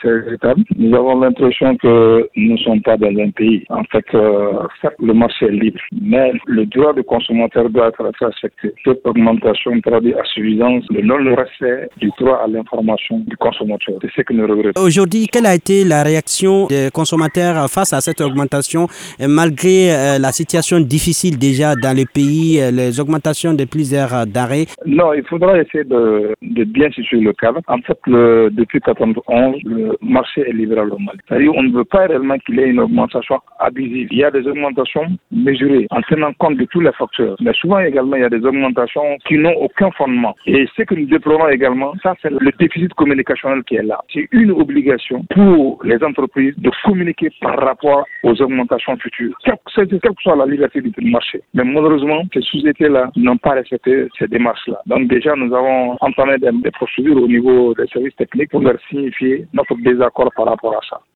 [0.00, 0.62] C'est véritable.
[0.76, 3.64] Nous avons l'impression que nous ne sommes pas dans un pays.
[3.68, 4.52] En fait, euh,
[5.00, 8.72] le marché est libre, mais le droit du consommateur doit être respecté.
[8.84, 13.96] Cette augmentation traduit à suffisance le non-respect du droit à l'information du consommateur.
[14.02, 14.80] C'est ce que nous regrettons.
[14.80, 18.86] Aujourd'hui, quelle a été la réaction des consommateurs face à cette augmentation,
[19.26, 24.66] malgré euh, la situation difficile déjà dans le pays, euh, les augmentations de plusieurs d'arrêts
[24.86, 27.60] Non, il faudra essayer de, de bien situer le cadre.
[27.66, 31.18] En fait, le, depuis 1991, le marché est libéral au Mali.
[31.28, 34.08] C'est-à-dire on ne veut pas réellement qu'il y ait une augmentation abusive.
[34.10, 37.36] Il y a des augmentations mesurées en tenant compte de tous les facteurs.
[37.40, 40.34] Mais souvent également, il y a des augmentations qui n'ont aucun fondement.
[40.46, 44.00] Et ce que nous déplorons également, ça c'est le déficit communicationnel qui est là.
[44.12, 50.22] C'est une obligation pour les entreprises de communiquer par rapport aux augmentations futures, quelle que
[50.22, 51.40] soit la liberté du marché.
[51.54, 54.80] Mais malheureusement, ces sociétés-là n'ont pas respecté ces démarches-là.
[54.86, 58.78] Donc déjà, nous avons entamé des, des procédures au niveau des services techniques pour leur
[58.88, 61.00] signifier notre désaccord par rapport à ça.